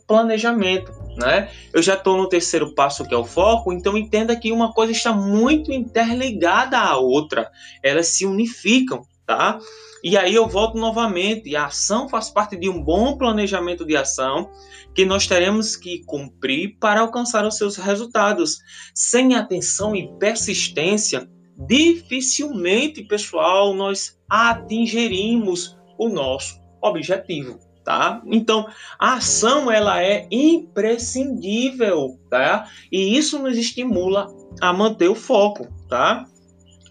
planejamento, 0.07 0.91
né? 1.19 1.51
Eu 1.71 1.83
já 1.83 1.95
estou 1.95 2.17
no 2.17 2.29
terceiro 2.29 2.75
passo 2.75 3.05
que 3.05 3.13
é 3.13 3.17
o 3.17 3.27
foco, 3.27 3.75
então 3.75 3.97
entenda 3.97 4.35
que 4.35 4.51
uma 4.53 4.73
coisa 4.73 4.91
está 4.91 5.13
muito 5.13 5.71
interligada 5.71 6.79
à 6.79 6.97
outra, 6.97 7.51
elas 7.83 8.09
se 8.09 8.25
unificam, 8.25 9.03
tá? 9.31 9.61
E 10.03 10.17
aí 10.17 10.35
eu 10.35 10.49
volto 10.49 10.77
novamente, 10.77 11.55
a 11.55 11.67
ação 11.67 12.09
faz 12.09 12.29
parte 12.31 12.57
de 12.57 12.69
um 12.69 12.83
bom 12.83 13.17
planejamento 13.17 13.87
de 13.87 13.97
ação 13.97 14.51
que 14.93 15.05
nós 15.05 15.29
teremos 15.29 15.77
que 15.77 16.03
cumprir 16.05 16.77
para 16.81 17.03
alcançar 17.03 17.47
os 17.47 17.57
seus 17.57 17.77
resultados. 17.77 18.59
Sem 18.93 19.37
atenção 19.37 19.95
e 19.95 20.13
persistência, 20.19 21.31
dificilmente, 21.57 23.05
pessoal, 23.05 23.73
nós 23.73 24.19
atingiremos 24.29 25.77
o 25.97 26.09
nosso 26.09 26.59
objetivo, 26.83 27.61
tá? 27.85 28.21
Então, 28.27 28.67
a 28.99 29.15
ação 29.15 29.71
ela 29.71 30.03
é 30.03 30.27
imprescindível, 30.29 32.19
tá? 32.29 32.67
E 32.91 33.17
isso 33.17 33.39
nos 33.39 33.57
estimula 33.57 34.27
a 34.61 34.73
manter 34.73 35.09
o 35.09 35.15
foco, 35.15 35.69
tá? 35.89 36.27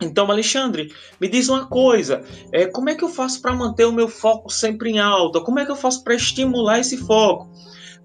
Então, 0.01 0.29
Alexandre, 0.31 0.93
me 1.19 1.27
diz 1.27 1.49
uma 1.49 1.67
coisa: 1.67 2.23
é, 2.51 2.65
como 2.65 2.89
é 2.89 2.95
que 2.95 3.03
eu 3.03 3.09
faço 3.09 3.41
para 3.41 3.53
manter 3.53 3.85
o 3.85 3.91
meu 3.91 4.07
foco 4.07 4.49
sempre 4.49 4.91
em 4.91 4.99
alta? 4.99 5.41
Como 5.41 5.59
é 5.59 5.65
que 5.65 5.71
eu 5.71 5.75
faço 5.75 6.03
para 6.03 6.15
estimular 6.15 6.79
esse 6.79 6.97
foco? 6.97 7.49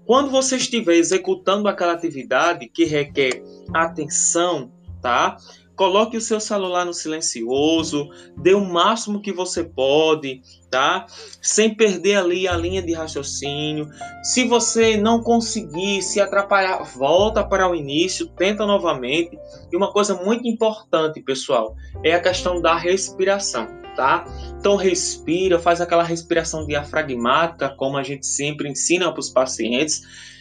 Quando 0.05 0.29
você 0.29 0.57
estiver 0.57 0.95
executando 0.95 1.67
aquela 1.67 1.93
atividade 1.93 2.67
que 2.67 2.85
requer 2.85 3.41
atenção, 3.73 4.71
tá? 5.01 5.37
Coloque 5.75 6.15
o 6.15 6.21
seu 6.21 6.39
celular 6.39 6.85
no 6.85 6.93
silencioso, 6.93 8.09
dê 8.37 8.53
o 8.53 8.63
máximo 8.63 9.21
que 9.21 9.31
você 9.31 9.63
pode, 9.63 10.41
tá? 10.69 11.05
Sem 11.41 11.73
perder 11.73 12.15
ali 12.15 12.47
a 12.47 12.55
linha 12.55 12.81
de 12.81 12.93
raciocínio. 12.93 13.89
Se 14.23 14.45
você 14.45 14.95
não 14.95 15.21
conseguir 15.21 16.01
se 16.01 16.21
atrapalhar, 16.21 16.83
volta 16.83 17.43
para 17.43 17.69
o 17.69 17.75
início, 17.75 18.27
tenta 18.27 18.65
novamente. 18.65 19.37
E 19.71 19.75
uma 19.75 19.91
coisa 19.91 20.15
muito 20.15 20.47
importante, 20.47 21.21
pessoal, 21.21 21.75
é 22.03 22.13
a 22.13 22.21
questão 22.21 22.61
da 22.61 22.75
respiração, 22.75 23.67
tá? 23.95 24.25
Então 24.57 24.77
respira, 24.77 25.59
faz 25.59 25.81
aquela 25.81 26.03
respiração 26.03 26.65
diafragmática, 26.65 27.69
como 27.69 27.97
a 27.97 28.03
gente 28.03 28.25
sempre 28.25 28.69
ensina 28.69 29.11
para 29.11 29.19
os 29.19 29.29
pacientes 29.29 30.34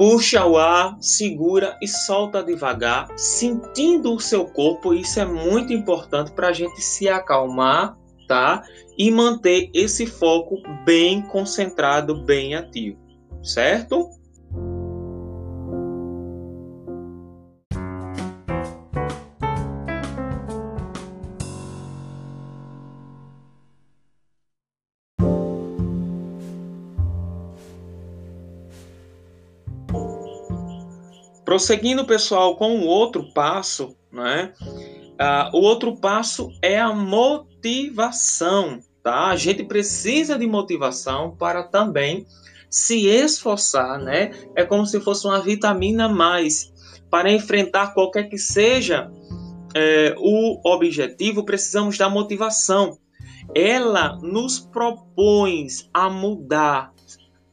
Puxa 0.00 0.46
o 0.46 0.56
ar, 0.56 0.96
segura 0.98 1.76
e 1.82 1.86
solta 1.86 2.42
devagar, 2.42 3.06
sentindo 3.18 4.14
o 4.14 4.18
seu 4.18 4.46
corpo. 4.46 4.94
Isso 4.94 5.20
é 5.20 5.26
muito 5.26 5.74
importante 5.74 6.32
para 6.32 6.48
a 6.48 6.52
gente 6.54 6.80
se 6.80 7.06
acalmar, 7.06 7.98
tá? 8.26 8.62
E 8.96 9.10
manter 9.10 9.68
esse 9.74 10.06
foco 10.06 10.56
bem 10.86 11.20
concentrado, 11.20 12.24
bem 12.24 12.54
ativo, 12.54 12.98
certo? 13.42 14.08
Prosseguindo, 31.50 32.04
pessoal, 32.04 32.54
com 32.54 32.78
o 32.78 32.86
outro 32.86 33.24
passo, 33.34 33.96
né? 34.12 34.52
Uh, 34.62 35.56
o 35.56 35.62
outro 35.62 35.96
passo 35.96 36.52
é 36.62 36.78
a 36.78 36.92
motivação, 36.92 38.78
tá? 39.02 39.26
A 39.30 39.34
gente 39.34 39.64
precisa 39.64 40.38
de 40.38 40.46
motivação 40.46 41.34
para 41.36 41.64
também 41.64 42.24
se 42.70 43.04
esforçar, 43.08 43.98
né? 43.98 44.30
É 44.54 44.64
como 44.64 44.86
se 44.86 45.00
fosse 45.00 45.26
uma 45.26 45.40
vitamina 45.40 46.08
mais 46.08 46.72
para 47.10 47.32
enfrentar 47.32 47.94
qualquer 47.94 48.28
que 48.28 48.38
seja 48.38 49.10
é, 49.74 50.14
o 50.18 50.60
objetivo. 50.64 51.44
Precisamos 51.44 51.98
da 51.98 52.08
motivação. 52.08 52.96
Ela 53.52 54.16
nos 54.22 54.60
propõe 54.60 55.66
a 55.92 56.08
mudar, 56.08 56.92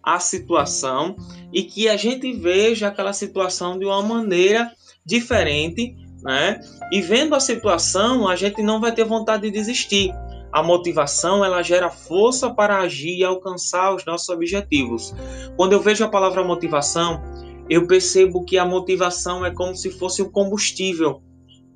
a 0.08 0.22
situação 0.22 1.18
e 1.52 1.64
que 1.64 1.90
a 1.90 1.98
gente 1.98 2.32
veja 2.32 2.88
aquela 2.88 3.12
situação 3.12 3.78
de 3.78 3.84
uma 3.84 4.02
maneira 4.02 4.72
diferente, 5.06 5.98
né? 6.24 6.62
E 6.94 7.02
vendo 7.02 7.36
a 7.36 7.42
situação, 7.42 8.26
a 8.26 8.38
gente 8.38 8.64
não 8.64 8.80
vai 8.80 8.94
ter 8.94 9.04
vontade 9.04 9.44
de 9.44 9.52
desistir. 9.52 10.14
A 10.54 10.64
motivação, 10.64 11.44
ela 11.44 11.62
gera 11.62 11.90
força 11.90 12.50
para 12.50 12.80
agir 12.80 13.18
e 13.18 13.24
alcançar 13.26 13.94
os 13.94 14.06
nossos 14.06 14.30
objetivos. 14.30 15.14
Quando 15.58 15.74
eu 15.74 15.82
vejo 15.82 16.06
a 16.06 16.10
palavra 16.10 16.42
motivação, 16.42 17.22
eu 17.70 17.86
percebo 17.86 18.46
que 18.46 18.58
a 18.58 18.64
motivação 18.64 19.46
é 19.46 19.52
como 19.52 19.76
se 19.76 19.92
fosse 19.92 20.22
o 20.22 20.32
combustível 20.32 21.22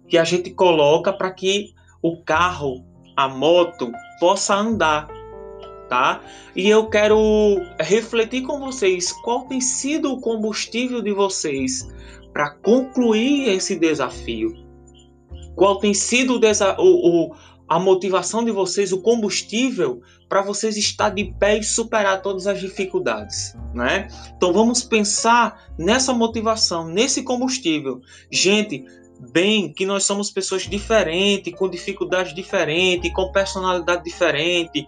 que 0.07 0.17
a 0.17 0.23
gente 0.23 0.51
coloca 0.51 1.11
para 1.11 1.31
que 1.31 1.73
o 2.01 2.23
carro, 2.23 2.85
a 3.17 3.27
moto, 3.27 3.91
possa 4.21 4.55
andar 4.55 5.09
tá? 5.91 6.21
E 6.55 6.69
eu 6.69 6.87
quero 6.89 7.19
refletir 7.77 8.43
com 8.43 8.61
vocês 8.61 9.11
qual 9.11 9.41
tem 9.41 9.59
sido 9.59 10.13
o 10.13 10.21
combustível 10.21 11.01
de 11.01 11.11
vocês 11.11 11.85
para 12.31 12.49
concluir 12.49 13.49
esse 13.49 13.75
desafio. 13.77 14.55
Qual 15.53 15.79
tem 15.79 15.93
sido 15.93 16.39
o, 16.77 16.79
o, 16.79 17.35
a 17.67 17.77
motivação 17.77 18.41
de 18.45 18.51
vocês, 18.51 18.93
o 18.93 19.01
combustível 19.01 20.01
para 20.29 20.41
vocês 20.41 20.77
estar 20.77 21.09
de 21.09 21.25
pé 21.37 21.57
e 21.57 21.63
superar 21.63 22.21
todas 22.21 22.47
as 22.47 22.61
dificuldades, 22.61 23.53
né? 23.73 24.07
Então 24.37 24.53
vamos 24.53 24.85
pensar 24.85 25.73
nessa 25.77 26.13
motivação, 26.13 26.87
nesse 26.87 27.21
combustível. 27.21 27.99
Gente, 28.31 28.85
bem 29.29 29.71
que 29.71 29.85
nós 29.85 30.03
somos 30.03 30.31
pessoas 30.31 30.63
diferentes, 30.63 31.53
com 31.53 31.69
dificuldades 31.69 32.33
diferentes, 32.33 33.13
com 33.13 33.31
personalidade 33.31 34.03
diferente, 34.03 34.87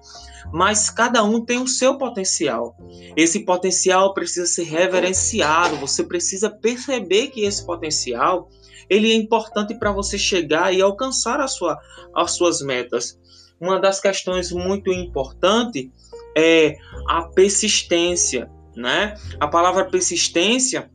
mas 0.51 0.89
cada 0.89 1.23
um 1.23 1.43
tem 1.43 1.59
o 1.59 1.67
seu 1.67 1.97
potencial. 1.97 2.75
Esse 3.15 3.41
potencial 3.41 4.13
precisa 4.13 4.47
ser 4.47 4.63
reverenciado, 4.63 5.77
você 5.77 6.03
precisa 6.03 6.49
perceber 6.49 7.27
que 7.27 7.41
esse 7.41 7.63
potencial 7.65 8.49
ele 8.89 9.11
é 9.11 9.15
importante 9.15 9.75
para 9.75 9.91
você 9.91 10.17
chegar 10.17 10.73
e 10.73 10.81
alcançar 10.81 11.39
a 11.39 11.47
sua, 11.47 11.79
as 12.15 12.31
suas 12.31 12.61
metas. 12.61 13.19
Uma 13.59 13.79
das 13.79 13.99
questões 14.01 14.51
muito 14.51 14.91
importante 14.91 15.91
é 16.35 16.75
a 17.07 17.23
persistência, 17.23 18.49
né? 18.75 19.15
A 19.39 19.47
palavra 19.47 19.85
persistência 19.85 20.91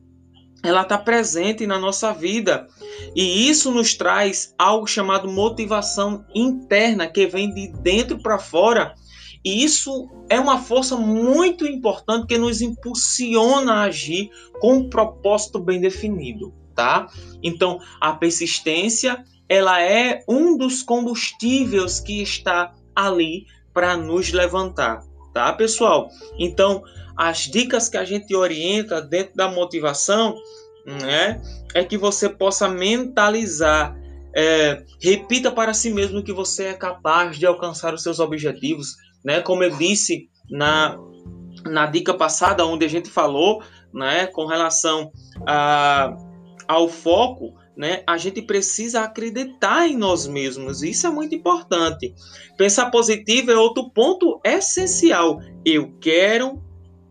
ela 0.63 0.83
está 0.83 0.99
presente 0.99 1.67
na 1.67 1.79
nossa 1.79 2.13
vida 2.13 2.67
e 3.15 3.49
isso 3.49 3.71
nos 3.71 3.95
traz 3.95 4.55
algo 4.59 4.87
chamado 4.87 5.31
motivação 5.31 6.25
interna 6.35 7.07
que 7.07 7.27
vem 7.27 7.53
de 7.55 7.69
dentro 7.81 8.19
para 8.19 8.39
fora 8.39 8.95
e 9.45 9.63
isso 9.63 10.09
é 10.29 10.39
uma 10.39 10.59
força 10.59 10.97
muito 10.97 11.67
importante 11.67 12.27
que 12.27 12.37
nos 12.37 12.61
impulsiona 12.61 13.75
a 13.75 13.83
agir 13.83 14.31
com 14.61 14.79
um 14.79 14.91
propósito 14.91 15.61
bem 15.61 15.81
definido 15.81 16.53
tá? 16.79 17.09
Então, 17.43 17.81
a 18.01 18.13
persistência, 18.13 19.25
ela 19.49 19.83
é 19.83 20.23
um 20.29 20.57
dos 20.57 20.81
combustíveis 20.81 21.99
que 21.99 22.23
está 22.23 22.73
ali 22.95 23.47
para 23.75 23.97
nos 23.97 24.33
levantar, 24.33 25.03
tá, 25.35 25.53
pessoal? 25.53 26.09
Então, 26.39 26.81
as 27.19 27.39
dicas 27.39 27.89
que 27.89 27.97
a 27.97 28.05
gente 28.05 28.33
orienta 28.33 29.03
dentro 29.03 29.35
da 29.35 29.51
motivação, 29.51 30.37
né, 30.87 31.43
é 31.75 31.83
que 31.83 31.99
você 31.99 32.29
possa 32.29 32.69
mentalizar, 32.69 33.99
é, 34.37 34.85
repita 35.03 35.51
para 35.51 35.75
si 35.75 35.91
mesmo 35.91 36.23
que 36.23 36.33
você 36.33 36.67
é 36.67 36.75
capaz 36.75 37.37
de 37.37 37.45
alcançar 37.45 37.93
os 37.93 38.05
seus 38.05 38.21
objetivos, 38.21 38.95
né? 39.25 39.41
Como 39.41 39.65
eu 39.65 39.77
disse 39.77 40.29
na 40.49 40.97
na 41.65 41.87
dica 41.87 42.15
passada, 42.15 42.65
onde 42.65 42.85
a 42.85 42.89
gente 42.89 43.11
falou, 43.11 43.61
né, 43.93 44.29
com 44.29 44.47
relação 44.47 45.11
a 45.45 46.17
ao 46.69 46.89
foco, 46.89 47.55
né, 47.77 48.03
a 48.07 48.17
gente 48.19 48.43
precisa 48.43 49.01
acreditar 49.01 49.89
em 49.89 49.97
nós 49.97 50.27
mesmos. 50.27 50.83
Isso 50.83 51.07
é 51.07 51.11
muito 51.11 51.35
importante. 51.35 52.15
Pensar 52.57 52.91
positivo 52.91 53.51
é 53.51 53.57
outro 53.57 53.91
ponto 53.91 54.41
essencial. 54.45 55.41
Eu 55.65 55.97
quero, 55.99 56.63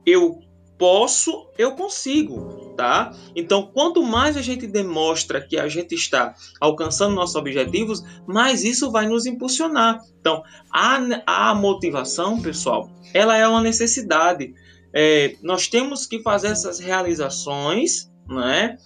eu 0.07 0.39
posso, 0.77 1.49
eu 1.57 1.73
consigo, 1.73 2.73
tá? 2.77 3.11
Então, 3.35 3.69
quanto 3.73 4.01
mais 4.01 4.37
a 4.37 4.41
gente 4.41 4.65
demonstra 4.65 5.45
que 5.45 5.57
a 5.57 5.67
gente 5.67 5.95
está 5.95 6.33
alcançando 6.61 7.13
nossos 7.13 7.35
objetivos, 7.35 8.01
mais 8.25 8.63
isso 8.63 8.89
vai 8.89 9.05
nos 9.05 9.25
impulsionar. 9.25 9.99
Então, 10.21 10.43
a, 10.71 11.49
a 11.49 11.55
motivação, 11.55 12.41
pessoal, 12.41 12.89
ela 13.13 13.35
é 13.35 13.45
uma 13.45 13.61
necessidade. 13.61 14.53
É, 14.93 15.35
nós 15.43 15.67
temos 15.67 16.05
que 16.05 16.21
fazer 16.21 16.47
essas 16.47 16.79
realizações, 16.79 18.09
né? 18.29 18.77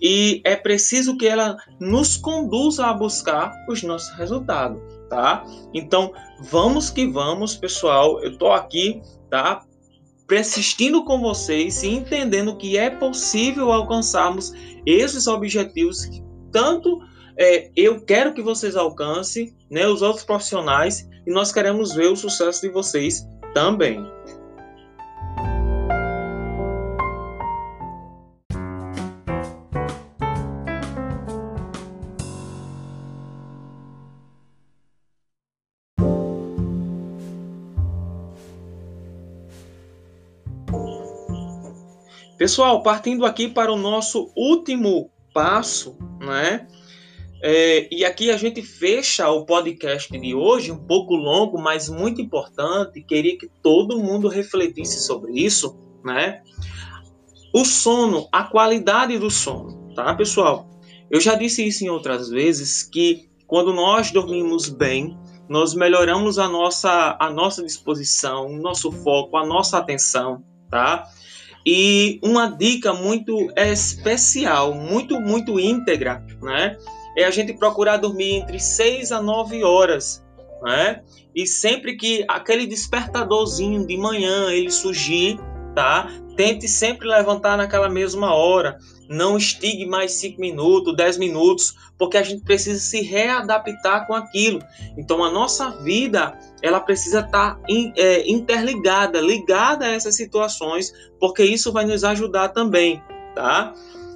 e 0.00 0.42
é 0.44 0.54
preciso 0.56 1.16
que 1.16 1.26
ela 1.26 1.56
nos 1.80 2.18
conduza 2.18 2.86
a 2.86 2.92
buscar 2.92 3.52
os 3.66 3.82
nossos 3.82 4.14
resultados, 4.18 4.78
tá? 5.08 5.42
Então, 5.72 6.12
vamos 6.40 6.90
que 6.90 7.06
vamos, 7.06 7.56
pessoal. 7.56 8.22
Eu 8.22 8.36
tô 8.36 8.52
aqui, 8.52 9.00
tá? 9.30 9.64
Persistindo 10.26 11.04
com 11.04 11.20
vocês 11.20 11.82
e 11.82 11.88
entendendo 11.88 12.56
que 12.56 12.76
é 12.76 12.90
possível 12.90 13.70
alcançarmos 13.70 14.52
esses 14.84 15.26
objetivos 15.26 16.04
que 16.04 16.22
tanto 16.50 17.00
é, 17.38 17.70
eu 17.76 18.00
quero 18.00 18.32
que 18.32 18.42
vocês 18.42 18.76
alcancem, 18.76 19.54
né? 19.70 19.86
Os 19.86 20.02
outros 20.02 20.24
profissionais 20.24 21.08
e 21.26 21.30
nós 21.30 21.52
queremos 21.52 21.94
ver 21.94 22.06
o 22.06 22.16
sucesso 22.16 22.62
de 22.62 22.70
vocês 22.70 23.26
também. 23.54 24.15
Pessoal, 42.46 42.80
partindo 42.80 43.26
aqui 43.26 43.48
para 43.48 43.72
o 43.72 43.76
nosso 43.76 44.30
último 44.36 45.10
passo, 45.34 45.98
né? 46.20 46.68
É, 47.42 47.92
e 47.92 48.04
aqui 48.04 48.30
a 48.30 48.36
gente 48.36 48.62
fecha 48.62 49.28
o 49.28 49.44
podcast 49.44 50.16
de 50.16 50.32
hoje, 50.32 50.70
um 50.70 50.78
pouco 50.78 51.16
longo, 51.16 51.60
mas 51.60 51.88
muito 51.88 52.22
importante. 52.22 53.02
Queria 53.02 53.36
que 53.36 53.50
todo 53.60 53.98
mundo 53.98 54.28
refletisse 54.28 55.00
sobre 55.04 55.32
isso, 55.32 55.76
né? 56.04 56.40
O 57.52 57.64
sono, 57.64 58.28
a 58.30 58.44
qualidade 58.44 59.18
do 59.18 59.28
sono, 59.28 59.92
tá, 59.96 60.14
pessoal? 60.14 60.70
Eu 61.10 61.20
já 61.20 61.34
disse 61.34 61.66
isso 61.66 61.84
em 61.84 61.88
outras 61.88 62.28
vezes 62.28 62.84
que 62.84 63.28
quando 63.44 63.72
nós 63.72 64.12
dormimos 64.12 64.68
bem, 64.68 65.18
nós 65.48 65.74
melhoramos 65.74 66.38
a 66.38 66.48
nossa, 66.48 67.16
a 67.18 67.28
nossa 67.28 67.60
disposição, 67.64 68.46
o 68.46 68.56
nosso 68.56 68.92
foco, 68.92 69.36
a 69.36 69.44
nossa 69.44 69.78
atenção, 69.78 70.44
tá? 70.70 71.10
E 71.66 72.20
uma 72.22 72.46
dica 72.46 72.92
muito 72.92 73.50
especial, 73.56 74.72
muito, 74.72 75.20
muito 75.20 75.58
íntegra, 75.58 76.24
né? 76.40 76.76
É 77.18 77.24
a 77.24 77.30
gente 77.30 77.54
procurar 77.54 77.96
dormir 77.96 78.36
entre 78.36 78.60
6 78.60 79.10
a 79.10 79.20
9 79.20 79.64
horas, 79.64 80.24
né? 80.62 81.02
E 81.34 81.44
sempre 81.44 81.96
que 81.96 82.24
aquele 82.28 82.68
despertadorzinho 82.68 83.84
de 83.84 83.96
manhã 83.96 84.52
ele 84.52 84.70
surgir, 84.70 85.40
tá? 85.74 86.08
Tente 86.36 86.68
sempre 86.68 87.08
levantar 87.08 87.56
naquela 87.56 87.88
mesma 87.88 88.32
hora. 88.32 88.78
Não 89.08 89.36
estigue 89.36 89.86
mais 89.86 90.12
5 90.12 90.40
minutos, 90.40 90.96
10 90.96 91.18
minutos, 91.18 91.74
porque 91.98 92.16
a 92.16 92.22
gente 92.22 92.42
precisa 92.42 92.80
se 92.80 93.00
readaptar 93.00 94.06
com 94.06 94.14
aquilo. 94.14 94.60
Então 94.96 95.22
a 95.22 95.30
nossa 95.30 95.70
vida 95.82 96.38
ela 96.62 96.80
precisa 96.80 97.20
estar 97.20 97.54
tá 97.54 97.60
é, 97.68 98.28
interligada, 98.28 99.20
ligada 99.20 99.86
a 99.86 99.92
essas 99.92 100.16
situações, 100.16 100.92
porque 101.20 101.44
isso 101.44 101.72
vai 101.72 101.84
nos 101.84 102.04
ajudar 102.04 102.48
também, 102.48 103.02
tá? 103.34 103.72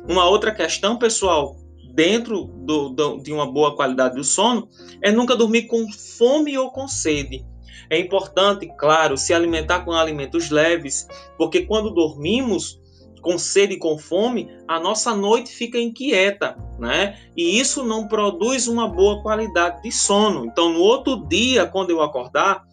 Uma 0.08 0.28
outra 0.28 0.52
questão, 0.52 0.98
pessoal, 0.98 1.56
dentro 1.92 2.44
do, 2.44 2.88
do, 2.88 3.18
de 3.18 3.32
uma 3.32 3.50
boa 3.50 3.76
qualidade 3.76 4.14
do 4.14 4.24
sono, 4.24 4.68
é 5.02 5.10
nunca 5.12 5.36
dormir 5.36 5.62
com 5.62 5.86
fome 5.92 6.56
ou 6.56 6.70
com 6.70 6.88
sede. 6.88 7.44
É 7.90 7.98
importante, 7.98 8.72
claro, 8.78 9.16
se 9.16 9.34
alimentar 9.34 9.80
com 9.80 9.92
alimentos 9.92 10.50
leves, 10.50 11.08
porque 11.36 11.62
quando 11.62 11.90
dormimos, 11.90 12.79
com 13.20 13.38
sede 13.38 13.74
e 13.74 13.78
com 13.78 13.98
fome, 13.98 14.50
a 14.66 14.80
nossa 14.80 15.14
noite 15.14 15.50
fica 15.50 15.78
inquieta, 15.78 16.56
né? 16.78 17.18
E 17.36 17.58
isso 17.58 17.84
não 17.84 18.08
produz 18.08 18.66
uma 18.66 18.88
boa 18.88 19.22
qualidade 19.22 19.82
de 19.82 19.92
sono. 19.92 20.46
Então, 20.46 20.72
no 20.72 20.80
outro 20.80 21.26
dia, 21.28 21.66
quando 21.66 21.90
eu 21.90 22.00
acordar, 22.00 22.64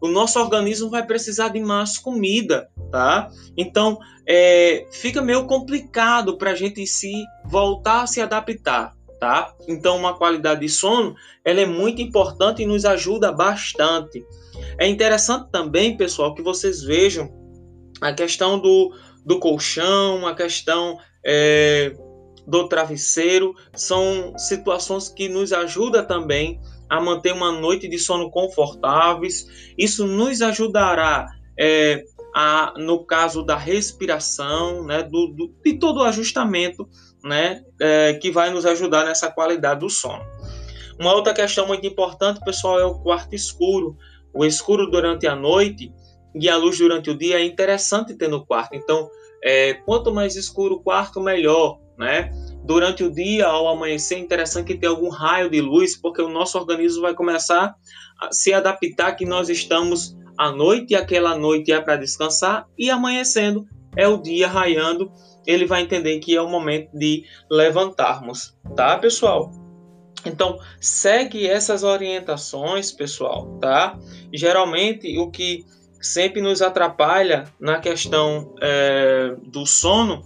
o 0.00 0.08
nosso 0.08 0.40
organismo 0.40 0.90
vai 0.90 1.06
precisar 1.06 1.48
de 1.48 1.60
mais 1.60 1.96
comida, 1.96 2.68
tá? 2.90 3.30
Então, 3.56 3.98
é, 4.26 4.86
fica 4.90 5.22
meio 5.22 5.46
complicado 5.46 6.36
para 6.36 6.50
a 6.50 6.54
gente 6.56 6.84
se 6.86 7.12
voltar 7.44 8.02
a 8.02 8.06
se 8.08 8.20
adaptar, 8.20 8.94
tá? 9.20 9.54
Então, 9.68 9.96
uma 9.96 10.14
qualidade 10.14 10.60
de 10.60 10.68
sono, 10.68 11.14
ela 11.44 11.60
é 11.60 11.66
muito 11.66 12.02
importante 12.02 12.62
e 12.62 12.66
nos 12.66 12.84
ajuda 12.84 13.30
bastante. 13.30 14.24
É 14.76 14.88
interessante 14.88 15.48
também, 15.52 15.96
pessoal, 15.96 16.34
que 16.34 16.42
vocês 16.42 16.82
vejam 16.82 17.32
a 18.00 18.12
questão 18.12 18.58
do, 18.58 18.92
do 19.24 19.38
colchão, 19.38 20.26
a 20.26 20.34
questão 20.34 20.98
é, 21.24 21.94
do 22.46 22.68
travesseiro, 22.68 23.54
são 23.74 24.36
situações 24.36 25.08
que 25.08 25.28
nos 25.28 25.52
ajudam 25.52 26.04
também 26.04 26.60
a 26.88 27.00
manter 27.00 27.32
uma 27.32 27.52
noite 27.52 27.88
de 27.88 27.98
sono 27.98 28.30
confortáveis. 28.30 29.72
Isso 29.78 30.06
nos 30.06 30.42
ajudará 30.42 31.26
é, 31.58 32.04
a, 32.34 32.74
no 32.76 33.04
caso 33.04 33.42
da 33.42 33.56
respiração, 33.56 34.84
né, 34.84 35.02
do, 35.02 35.28
do, 35.28 35.54
de 35.64 35.78
todo 35.78 36.00
o 36.00 36.04
ajustamento 36.04 36.88
né, 37.22 37.62
é, 37.80 38.14
que 38.14 38.30
vai 38.30 38.50
nos 38.50 38.66
ajudar 38.66 39.04
nessa 39.04 39.30
qualidade 39.30 39.80
do 39.80 39.90
sono. 39.90 40.24
Uma 40.98 41.14
outra 41.14 41.32
questão 41.32 41.66
muito 41.66 41.86
importante, 41.86 42.40
pessoal, 42.44 42.78
é 42.78 42.84
o 42.84 42.98
quarto 42.98 43.34
escuro. 43.34 43.96
O 44.32 44.44
escuro 44.44 44.90
durante 44.90 45.26
a 45.26 45.36
noite 45.36 45.92
e 46.34 46.48
a 46.48 46.56
luz 46.56 46.78
durante 46.78 47.10
o 47.10 47.16
dia 47.16 47.40
é 47.40 47.44
interessante 47.44 48.14
ter 48.14 48.28
no 48.28 48.44
quarto. 48.44 48.74
Então, 48.74 49.08
é, 49.42 49.74
quanto 49.74 50.12
mais 50.12 50.36
escuro 50.36 50.76
o 50.76 50.82
quarto, 50.82 51.20
melhor, 51.20 51.78
né? 51.98 52.30
durante 52.64 53.02
o 53.02 53.10
dia, 53.10 53.46
ao 53.46 53.68
amanhecer, 53.68 54.16
é 54.16 54.18
interessante 54.18 54.76
tenha 54.76 54.90
algum 54.90 55.08
raio 55.08 55.50
de 55.50 55.60
luz, 55.60 55.96
porque 55.96 56.22
o 56.22 56.28
nosso 56.28 56.58
organismo 56.58 57.02
vai 57.02 57.14
começar 57.14 57.74
a 58.20 58.32
se 58.32 58.52
adaptar 58.52 59.16
que 59.16 59.24
nós 59.24 59.48
estamos 59.48 60.16
à 60.38 60.50
noite 60.50 60.92
e 60.92 60.96
aquela 60.96 61.36
noite 61.36 61.72
é 61.72 61.80
para 61.80 61.96
descansar 61.96 62.66
e 62.78 62.90
amanhecendo 62.90 63.66
é 63.96 64.08
o 64.08 64.16
dia 64.16 64.48
raiando, 64.48 65.12
ele 65.46 65.66
vai 65.66 65.82
entender 65.82 66.18
que 66.20 66.34
é 66.34 66.40
o 66.40 66.48
momento 66.48 66.88
de 66.96 67.24
levantarmos, 67.50 68.56
tá, 68.74 68.96
pessoal? 68.96 69.50
Então, 70.24 70.58
segue 70.80 71.46
essas 71.46 71.82
orientações, 71.82 72.92
pessoal, 72.92 73.58
tá? 73.60 73.98
Geralmente, 74.32 75.18
o 75.18 75.30
que 75.30 75.66
sempre 76.02 76.40
nos 76.42 76.60
atrapalha 76.60 77.44
na 77.58 77.78
questão 77.78 78.54
é, 78.60 79.36
do 79.46 79.64
sono 79.64 80.24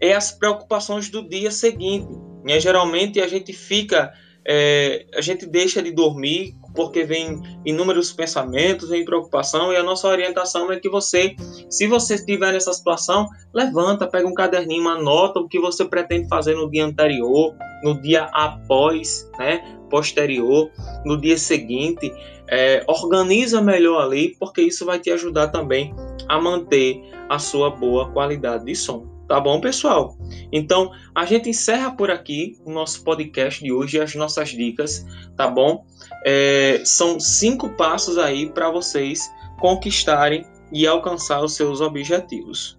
é 0.00 0.12
as 0.12 0.30
preocupações 0.30 1.08
do 1.08 1.26
dia 1.26 1.50
seguinte. 1.50 2.08
Né? 2.44 2.60
Geralmente, 2.60 3.20
a 3.20 3.26
gente 3.26 3.52
fica, 3.52 4.12
é, 4.46 5.06
a 5.14 5.20
gente 5.20 5.46
deixa 5.46 5.82
de 5.82 5.90
dormir 5.90 6.54
porque 6.74 7.04
vem 7.04 7.40
inúmeros 7.64 8.12
pensamentos, 8.12 8.88
vem 8.88 9.04
preocupação, 9.04 9.72
e 9.72 9.76
a 9.76 9.82
nossa 9.82 10.08
orientação 10.08 10.70
é 10.72 10.78
que 10.78 10.90
você, 10.90 11.36
se 11.70 11.86
você 11.86 12.16
estiver 12.16 12.52
nessa 12.52 12.72
situação, 12.72 13.28
levanta, 13.54 14.06
pega 14.06 14.26
um 14.26 14.34
caderninho, 14.34 14.88
anota 14.88 15.38
o 15.38 15.48
que 15.48 15.60
você 15.60 15.84
pretende 15.84 16.28
fazer 16.28 16.56
no 16.56 16.68
dia 16.68 16.84
anterior, 16.84 17.54
no 17.82 18.00
dia 18.02 18.24
após, 18.32 19.30
né, 19.38 19.62
posterior, 19.88 20.70
no 21.04 21.20
dia 21.20 21.38
seguinte, 21.38 22.12
é, 22.48 22.84
organiza 22.86 23.60
melhor 23.60 24.02
ali, 24.02 24.36
porque 24.38 24.62
isso 24.62 24.84
vai 24.84 24.98
te 24.98 25.10
ajudar 25.10 25.48
também 25.48 25.94
a 26.28 26.40
manter 26.40 27.02
a 27.28 27.38
sua 27.38 27.70
boa 27.70 28.10
qualidade 28.10 28.64
de 28.64 28.74
som. 28.74 29.06
Tá 29.28 29.40
bom, 29.40 29.60
pessoal? 29.60 30.16
Então, 30.52 30.90
a 31.14 31.24
gente 31.24 31.48
encerra 31.48 31.90
por 31.96 32.10
aqui 32.10 32.58
o 32.64 32.70
nosso 32.70 33.02
podcast 33.02 33.62
de 33.64 33.72
hoje, 33.72 33.98
as 33.98 34.14
nossas 34.14 34.50
dicas, 34.50 35.06
tá 35.34 35.48
bom? 35.48 35.86
É, 36.26 36.82
são 36.84 37.18
cinco 37.18 37.70
passos 37.70 38.18
aí 38.18 38.50
para 38.50 38.70
vocês 38.70 39.30
conquistarem 39.58 40.44
e 40.70 40.86
alcançar 40.86 41.42
os 41.42 41.54
seus 41.54 41.80
objetivos. 41.80 42.78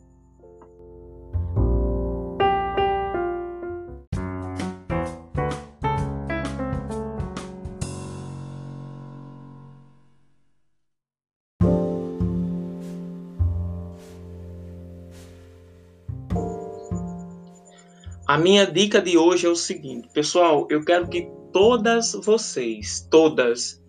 A 18.36 18.38
minha 18.38 18.66
dica 18.66 19.02
de 19.02 19.18
hoje 19.18 19.48
é 19.48 19.50
o 19.50 19.56
seguinte, 19.56 20.10
pessoal, 20.14 20.68
eu 20.70 20.84
quero 20.84 21.08
que 21.08 21.26
todas 21.54 22.12
vocês, 22.12 23.08
todas, 23.10 23.82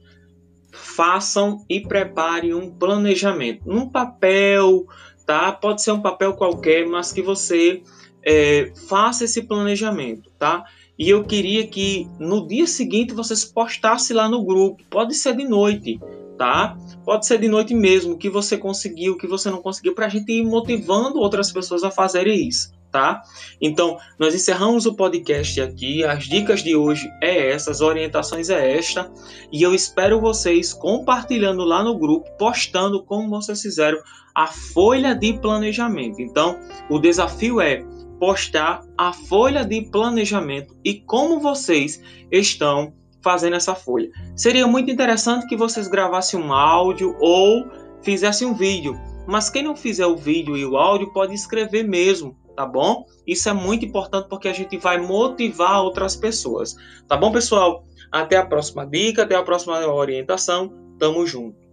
façam 0.70 1.64
e 1.68 1.80
preparem 1.80 2.54
um 2.54 2.70
planejamento, 2.70 3.66
num 3.66 3.88
papel, 3.88 4.86
tá? 5.26 5.50
Pode 5.50 5.82
ser 5.82 5.90
um 5.90 6.00
papel 6.00 6.32
qualquer, 6.34 6.86
mas 6.86 7.10
que 7.12 7.20
você 7.20 7.82
é, 8.24 8.70
faça 8.88 9.24
esse 9.24 9.42
planejamento, 9.42 10.30
tá? 10.38 10.64
E 10.96 11.10
eu 11.10 11.24
queria 11.24 11.66
que 11.66 12.08
no 12.20 12.46
dia 12.46 12.68
seguinte 12.68 13.12
vocês 13.14 13.44
postassem 13.44 14.14
lá 14.14 14.28
no 14.28 14.44
grupo. 14.44 14.80
Pode 14.88 15.16
ser 15.16 15.34
de 15.34 15.44
noite, 15.44 15.98
tá? 16.38 16.78
Pode 17.04 17.26
ser 17.26 17.40
de 17.40 17.48
noite 17.48 17.74
mesmo, 17.74 18.16
que 18.16 18.30
você 18.30 18.56
conseguiu, 18.56 19.18
que 19.18 19.26
você 19.26 19.50
não 19.50 19.60
conseguiu, 19.60 19.92
para 19.92 20.06
a 20.06 20.08
gente 20.08 20.30
ir 20.30 20.44
motivando 20.44 21.18
outras 21.18 21.50
pessoas 21.50 21.82
a 21.82 21.90
fazerem 21.90 22.46
isso 22.46 22.75
tá? 22.96 23.22
Então, 23.60 23.98
nós 24.18 24.34
encerramos 24.34 24.86
o 24.86 24.94
podcast 24.94 25.60
aqui. 25.60 26.02
As 26.02 26.24
dicas 26.24 26.62
de 26.62 26.74
hoje 26.74 27.06
é 27.22 27.50
essas, 27.50 27.76
as 27.76 27.80
orientações 27.82 28.48
é 28.48 28.74
esta, 28.74 29.12
e 29.52 29.62
eu 29.62 29.74
espero 29.74 30.18
vocês 30.18 30.72
compartilhando 30.72 31.62
lá 31.62 31.84
no 31.84 31.98
grupo, 31.98 32.26
postando 32.38 33.04
como 33.04 33.28
vocês 33.28 33.60
fizeram 33.60 33.98
a 34.34 34.46
folha 34.46 35.14
de 35.14 35.34
planejamento. 35.34 36.22
Então, 36.22 36.58
o 36.88 36.98
desafio 36.98 37.60
é 37.60 37.84
postar 38.18 38.80
a 38.96 39.12
folha 39.12 39.62
de 39.62 39.82
planejamento 39.82 40.74
e 40.82 40.94
como 40.94 41.38
vocês 41.38 42.02
estão 42.32 42.94
fazendo 43.22 43.56
essa 43.56 43.74
folha. 43.74 44.08
Seria 44.34 44.66
muito 44.66 44.90
interessante 44.90 45.46
que 45.46 45.56
vocês 45.56 45.86
gravassem 45.86 46.40
um 46.40 46.50
áudio 46.50 47.14
ou 47.20 47.66
fizessem 48.00 48.48
um 48.48 48.54
vídeo. 48.54 48.98
Mas 49.26 49.50
quem 49.50 49.64
não 49.64 49.76
fizer 49.76 50.06
o 50.06 50.16
vídeo 50.16 50.56
e 50.56 50.64
o 50.64 50.78
áudio 50.78 51.12
pode 51.12 51.34
escrever 51.34 51.82
mesmo 51.82 52.45
tá 52.56 52.66
bom? 52.66 53.04
Isso 53.26 53.48
é 53.48 53.52
muito 53.52 53.84
importante 53.84 54.28
porque 54.28 54.48
a 54.48 54.52
gente 54.52 54.76
vai 54.78 54.98
motivar 54.98 55.82
outras 55.82 56.16
pessoas, 56.16 56.74
tá 57.06 57.16
bom, 57.16 57.30
pessoal? 57.30 57.84
Até 58.10 58.36
a 58.36 58.46
próxima 58.46 58.86
dica, 58.86 59.22
até 59.22 59.34
a 59.34 59.42
próxima 59.42 59.78
orientação. 59.86 60.72
Tamo 60.98 61.26
junto. 61.26 61.65